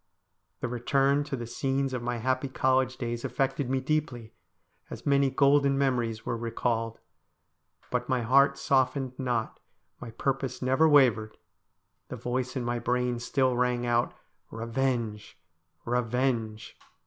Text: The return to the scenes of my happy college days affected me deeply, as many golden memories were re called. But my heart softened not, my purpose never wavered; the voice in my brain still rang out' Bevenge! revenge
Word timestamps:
The 0.61 0.67
return 0.67 1.23
to 1.25 1.35
the 1.35 1.45
scenes 1.45 1.93
of 1.93 2.01
my 2.01 2.17
happy 2.17 2.47
college 2.49 2.97
days 2.97 3.23
affected 3.23 3.69
me 3.69 3.79
deeply, 3.79 4.33
as 4.89 5.05
many 5.05 5.29
golden 5.29 5.77
memories 5.77 6.25
were 6.25 6.35
re 6.35 6.49
called. 6.49 6.97
But 7.91 8.09
my 8.09 8.23
heart 8.23 8.57
softened 8.57 9.13
not, 9.19 9.59
my 9.99 10.09
purpose 10.09 10.59
never 10.59 10.89
wavered; 10.89 11.37
the 12.07 12.15
voice 12.17 12.55
in 12.55 12.65
my 12.65 12.79
brain 12.79 13.19
still 13.19 13.55
rang 13.55 13.85
out' 13.85 14.15
Bevenge! 14.51 15.37
revenge 15.85 16.75